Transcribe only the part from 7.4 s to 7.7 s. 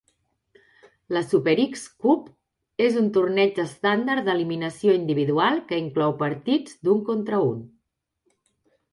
un.